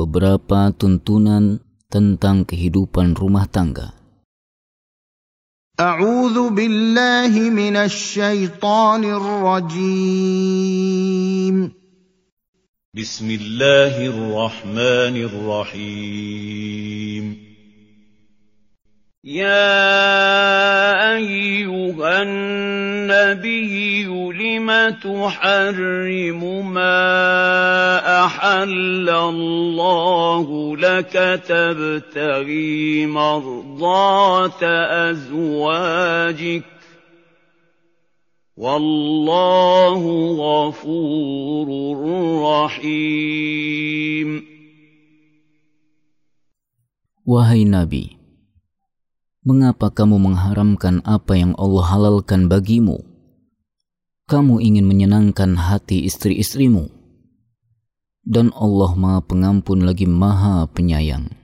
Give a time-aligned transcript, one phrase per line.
[0.00, 1.60] beberapa tuntunan
[1.92, 3.92] tentang kehidupan rumah tangga.
[5.80, 9.00] أعوذ بالله من الشيطان
[9.80, 10.36] الرجيم
[12.92, 17.24] بسم الله الرحمن الرحيم
[19.24, 19.72] يا
[21.16, 23.80] أيها النبي
[24.60, 27.89] لم تحرم ما
[28.26, 30.46] أحل الله
[30.76, 31.14] لك
[31.48, 34.62] تبتغي مرضات
[35.08, 36.64] أزواجك
[38.56, 40.02] والله
[40.44, 41.68] غفور
[42.44, 44.30] رحيم
[47.30, 48.18] Wahai Nabi,
[49.46, 53.06] mengapa kamu mengharamkan apa yang Allah halalkan bagimu?
[54.30, 56.99] kamu ingin menyenangkan hati istri-istrimu.
[58.30, 61.40] Dan Allah Maha Pengampun lagi Maha Penyayang.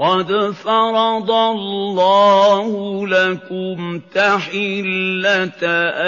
[0.00, 2.68] قد فرض الله
[3.06, 5.62] لكم تحلة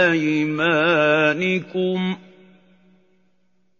[0.09, 2.17] أيمانكم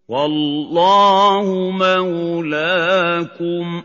[0.09, 3.83] والله مولاكم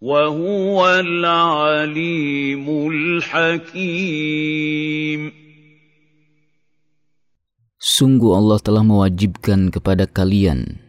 [0.00, 4.40] وهو العليم الحكيم
[7.79, 10.79] Sungguh Allah telah mewajibkan kepada kalian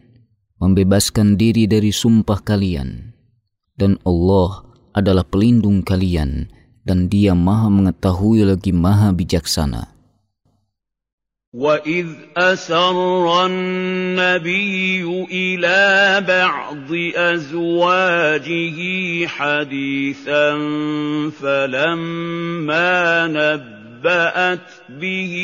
[0.57, 3.13] membebaskan diri dari sumpah kalian
[3.77, 4.65] dan Allah
[4.97, 6.49] adalah pelindung kalian
[6.81, 9.93] dan dia maha mengetahui lagi maha bijaksana.
[11.57, 15.85] وَإِذْ أَسَرَّ النَّبِيُّ إِلَى
[16.27, 18.79] بَعْضِ أَزْوَاجِهِ
[19.27, 20.47] حَدِيثًا
[21.39, 22.93] فَلَمَّا
[23.27, 25.34] نَبَّأَ نبأت به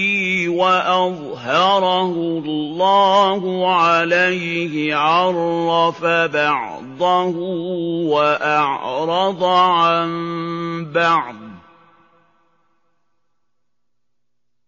[0.48, 2.12] وأظهره
[2.44, 7.36] الله عليه عرف بعضه
[8.10, 10.10] وأعرض عن
[10.92, 11.34] بعض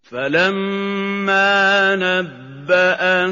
[0.02, 3.30] فلما نبأها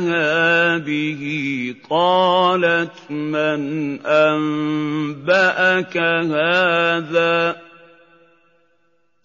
[0.79, 7.68] به قالت من أنبأك هذا ۖ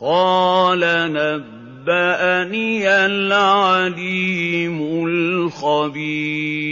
[0.02, 0.78] قال
[1.10, 4.78] نبأني العليم
[5.58, 6.68] الخبير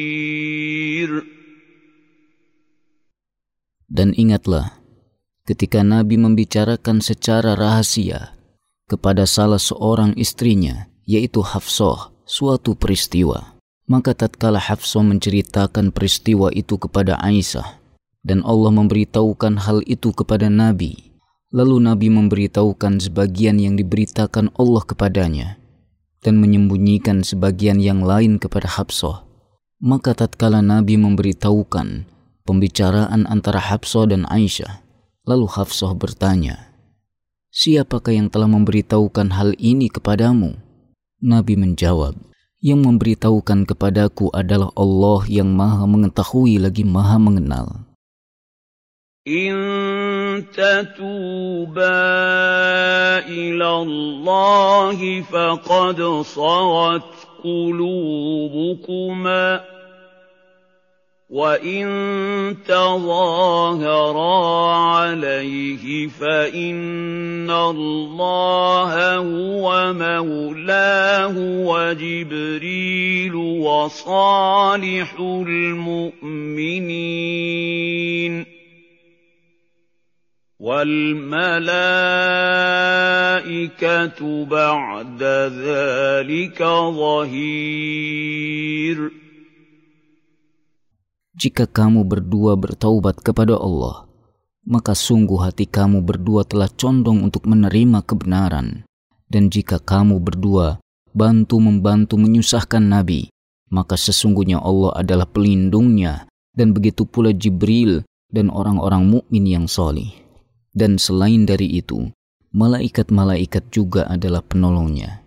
[3.87, 4.77] Dan ingatlah,
[5.49, 8.37] ketika Nabi membicarakan secara rahasia
[8.87, 13.57] kepada salah seorang istrinya, yaitu Hafsah, suatu peristiwa.
[13.89, 17.79] Maka tatkala Hafsah menceritakan peristiwa itu kepada Aisyah,
[18.21, 21.10] dan Allah memberitahukan hal itu kepada Nabi,
[21.52, 25.60] Lalu Nabi memberitahukan sebagian yang diberitakan Allah kepadanya
[26.24, 29.28] dan menyembunyikan sebagian yang lain kepada Habsah.
[29.84, 32.08] Maka tatkala Nabi memberitahukan
[32.48, 34.80] pembicaraan antara Habsah dan Aisyah,
[35.28, 36.72] lalu Hafsah bertanya,
[37.52, 40.56] Siapakah yang telah memberitahukan hal ini kepadamu?
[41.20, 42.16] Nabi menjawab,
[42.64, 47.92] Yang memberitahukan kepadaku adalah Allah yang maha mengetahui lagi maha mengenal.
[49.28, 49.54] إن
[50.40, 51.90] تتوبا
[53.28, 57.04] إلى الله فقد صغت
[57.44, 58.92] قلوبكما
[61.32, 61.88] وإن
[62.68, 64.36] تظاهرا
[64.76, 76.22] عليه فإن الله هو مولاه وجبريل وصالح المؤمنين
[80.61, 81.69] وَالْمَلَائِكَةُ
[84.49, 85.21] بَعْدَ
[85.53, 86.61] ذَلِكَ
[86.97, 88.99] ظَهِيرٌ
[91.37, 94.09] Jika kamu berdua bertaubat kepada Allah,
[94.65, 98.89] maka sungguh hati kamu berdua telah condong untuk menerima kebenaran.
[99.29, 100.81] Dan jika kamu berdua
[101.13, 103.29] bantu-membantu menyusahkan Nabi,
[103.69, 106.25] maka sesungguhnya Allah adalah pelindungnya
[106.57, 110.20] dan begitu pula Jibril dan orang-orang mukmin yang solih.
[110.72, 112.12] dan selain dari itu,
[112.56, 115.22] malaikat-malaikat juga adalah penolongnya.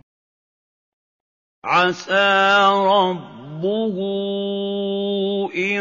[1.64, 4.12] Asa rabbuhu
[5.56, 5.81] in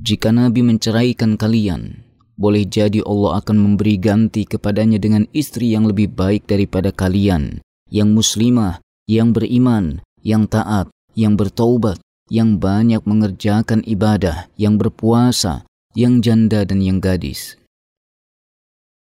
[0.00, 2.00] Jika Nabi menceraikan kalian,
[2.40, 7.60] boleh jadi Allah akan memberi ganti kepadanya dengan istri yang lebih baik daripada kalian,
[7.92, 12.00] yang muslimah, yang beriman, yang taat, yang bertaubat,
[12.32, 17.59] yang banyak mengerjakan ibadah, yang berpuasa, yang janda dan yang gadis.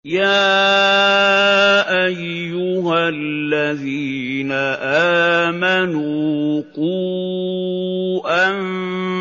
[0.05, 4.52] يا ايها الذين
[5.43, 8.49] امنوا قوا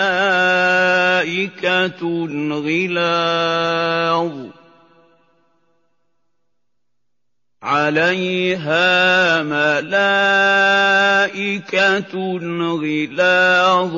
[2.65, 4.52] غلاظ
[7.63, 8.91] عليها
[9.47, 10.03] ملائكة
[12.75, 13.95] غلاظ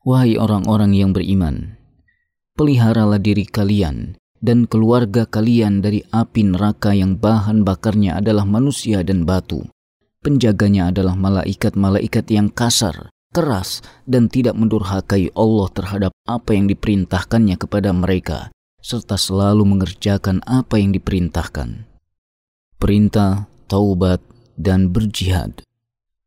[0.05, 1.81] Wahai orang-orang yang beriman,
[2.55, 9.25] peliharalah diri kalian dan keluarga kalian dari api neraka yang bahan bakarnya adalah manusia dan
[9.25, 9.65] batu.
[10.21, 17.97] Penjaganya adalah malaikat-malaikat yang kasar, keras, dan tidak mendurhakai Allah terhadap apa yang diperintahkannya kepada
[17.97, 18.53] mereka,
[18.85, 21.89] serta selalu mengerjakan apa yang diperintahkan.
[22.77, 24.21] Perintah, taubat,
[24.61, 25.65] dan berjihad.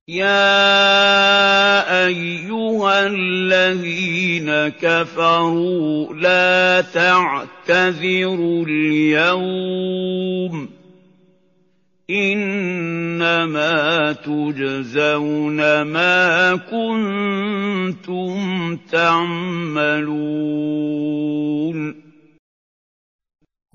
[0.07, 4.49] يا ايها الذين
[4.79, 10.69] كفروا لا تعتذروا اليوم
[12.09, 18.35] انما تجزون ما كنتم
[18.91, 20.17] تعملون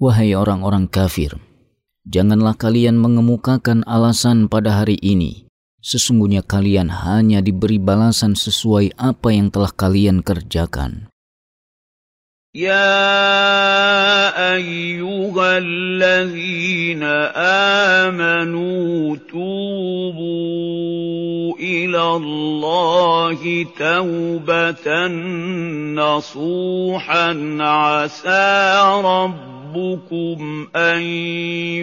[0.03, 1.37] Wahai orang-orang kafir,
[2.09, 5.42] janganlah kalian mengemukakan alasan pada hari ini
[5.82, 11.08] Sesungguhnya kalian hanya diberi balasan sesuai apa yang telah kalian kerjakan.
[12.58, 13.14] يا
[14.56, 17.04] ايها الذين
[18.04, 20.28] امنوا توبوا
[21.60, 25.08] الى الله توبه
[25.94, 31.02] نصوحا عسى ربكم ان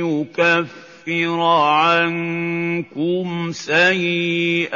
[0.03, 4.70] يكفر يكفر عنكم سيئاتكم.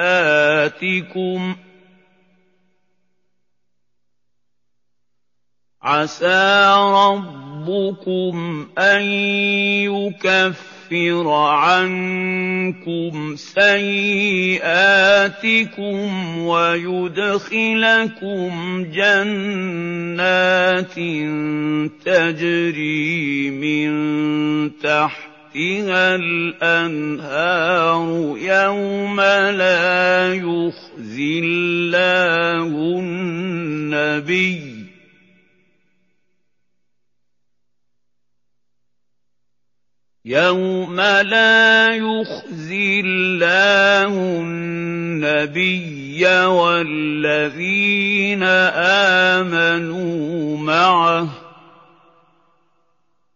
[5.84, 9.02] عسى ربكم أن
[9.84, 14.48] يكفر عنكم سيئاتكم
[16.38, 17.74] ويدخلكم
[18.94, 20.14] جنات
[22.06, 23.92] تجري من
[24.80, 28.08] تحت تحتها الأنهار
[28.38, 34.74] يوم لا يخزي الله النبي.
[40.26, 48.44] يوم لا يخزي الله النبي والذين
[49.34, 51.30] آمنوا معه.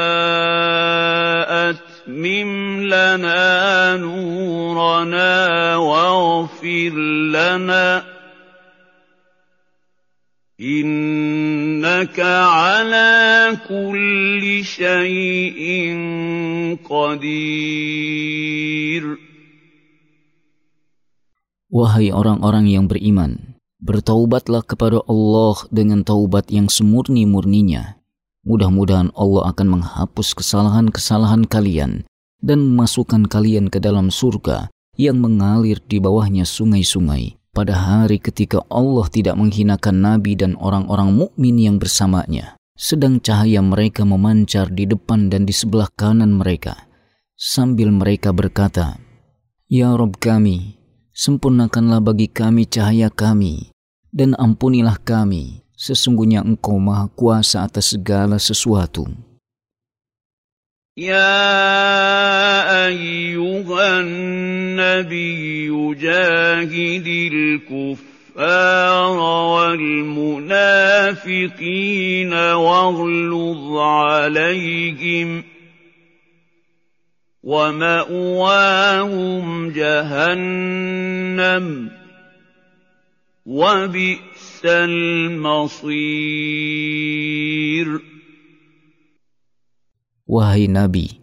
[1.70, 6.90] أتمم لنا نورنا واغفر
[7.30, 8.13] لنا
[10.63, 15.59] إنك على كل شيء
[16.83, 18.49] قدير
[21.69, 28.01] Wahai orang-orang yang beriman, bertaubatlah kepada Allah dengan taubat yang semurni-murninya.
[28.41, 32.09] Mudah-mudahan Allah akan menghapus kesalahan-kesalahan kalian
[32.41, 39.06] dan memasukkan kalian ke dalam surga yang mengalir di bawahnya sungai-sungai pada hari ketika Allah
[39.06, 42.58] tidak menghinakan nabi dan orang-orang mukmin yang bersamanya.
[42.74, 46.90] sedang cahaya mereka memancar di depan dan di sebelah kanan mereka,
[47.38, 48.98] sambil mereka berkata,
[49.70, 50.74] Ya Rob kami,
[51.14, 53.70] sempurnakanlah bagi kami cahaya kami,
[54.10, 59.06] dan ampunilah kami, sesungguhnya Engkau Maha Kuasa atas segala sesuatu.
[60.96, 69.18] يا أيها النبي جاهد الكفار
[69.78, 70.72] والمنافقين
[72.32, 75.44] واغلظ عليهم
[77.42, 78.90] ومأواهم
[79.70, 81.24] جهنم
[83.46, 86.04] وبئس المصير
[90.24, 91.20] Wahai Nabi,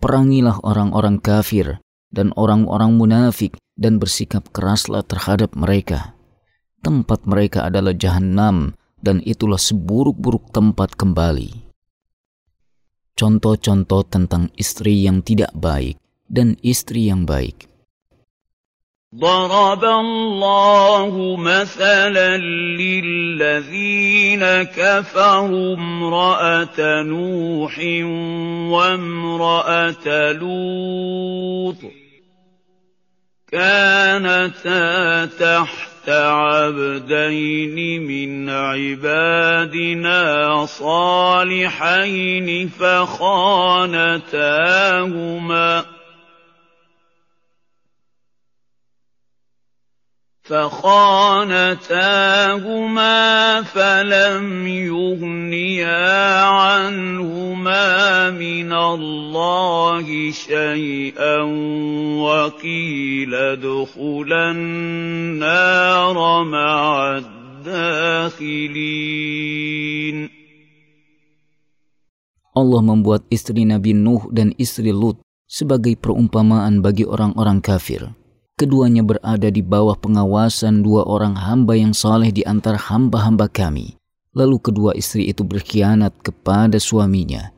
[0.00, 1.78] perangilah orang-orang kafir
[2.08, 6.18] dan orang-orang munafik dan bersikap keraslah terhadap mereka.
[6.80, 11.68] Tempat mereka adalah jahanam dan itulah seburuk-buruk tempat kembali.
[13.14, 17.69] Contoh-contoh tentang istri yang tidak baik dan istri yang baik.
[19.18, 22.36] ضرب الله مثلا
[22.78, 27.78] للذين كفروا امرأة نوح
[28.70, 31.76] وامرأة لوط
[33.52, 40.22] كانتا تحت عبدين من عبادنا
[40.66, 44.00] صالحين فخانتاهما
[50.50, 51.86] فخانتاهما
[53.62, 57.86] فلم يغنيا عنهما
[58.30, 61.38] من الله شيئا
[62.18, 67.18] وقيل ادخلا النار مع
[67.62, 68.90] الداخلين
[72.50, 78.10] Allah membuat istri Nabi Nuh dan istri Lut sebagai perumpamaan bagi orang-orang kafir.
[78.60, 83.96] Keduanya berada di bawah pengawasan dua orang hamba yang saleh di antara hamba-hamba kami.
[84.36, 87.56] Lalu kedua istri itu berkhianat kepada suaminya.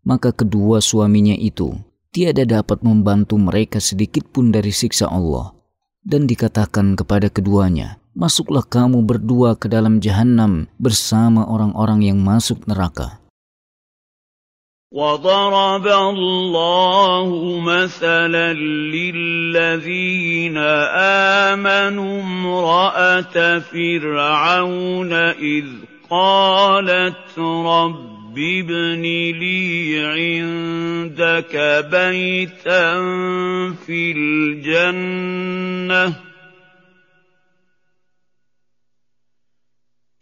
[0.00, 1.76] Maka kedua suaminya itu
[2.08, 5.52] tiada dapat membantu mereka sedikit pun dari siksa Allah.
[6.00, 13.20] Dan dikatakan kepada keduanya, Masuklah kamu berdua ke dalam jahanam bersama orang-orang yang masuk neraka.
[14.94, 18.52] وضرب الله مثلا
[18.94, 20.58] للذين
[21.48, 25.64] امنوا امراه فرعون اذ
[26.10, 31.54] قالت رب ابن لي عندك
[31.90, 32.94] بيتا
[33.86, 36.14] في الجنه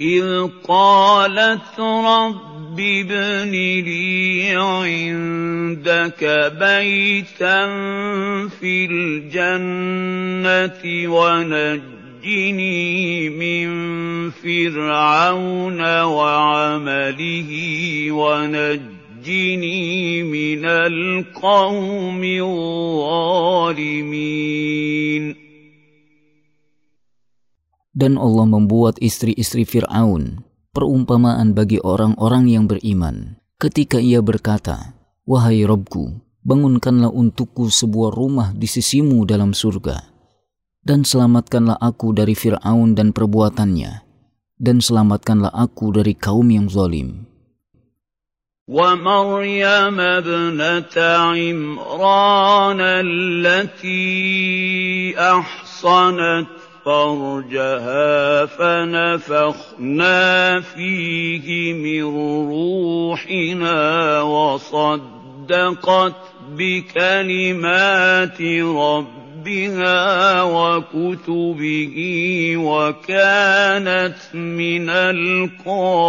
[0.00, 6.24] إذ قالت رب ابن لي عندك
[6.58, 7.66] بيتا
[8.48, 10.80] في الجنة
[11.14, 12.78] ونجني
[13.28, 13.70] من
[14.30, 17.50] فرعون وعمله
[18.10, 19.72] ونجني
[20.22, 23.42] من القوم الظالمين
[27.97, 30.47] Dan Allah membuat istri-istri Fir'aun
[30.77, 33.41] perumpamaan bagi orang-orang yang beriman.
[33.57, 34.93] Ketika ia berkata,
[35.25, 39.97] Wahai Robku, bangunkanlah untukku sebuah rumah di sisimu dalam surga.
[40.85, 44.05] Dan selamatkanlah aku dari Fir'aun dan perbuatannya.
[44.61, 47.25] Dan selamatkanlah aku dari kaum yang zalim.
[48.67, 53.95] ومريم ابنة عمران التي
[55.15, 60.20] أحصنت فرجها فنفخنا
[60.60, 62.02] فيه من
[62.50, 63.80] روحنا
[64.22, 66.16] وصدقت
[66.58, 70.02] بكلمات ربها
[70.42, 71.96] وكتبه
[72.56, 76.02] وكانت من القانتين.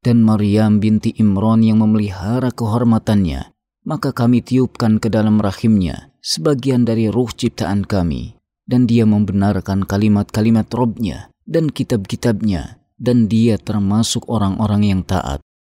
[0.00, 3.52] Dan Maryam binti Imran yang memelihara kehormatannya
[3.90, 8.38] maka kami tiupkan ke dalam rahimnya sebagian dari ruh ciptaan kami,
[8.70, 15.42] dan dia membenarkan kalimat-kalimat Robnya dan kitab-kitabnya, dan dia termasuk orang-orang yang taat.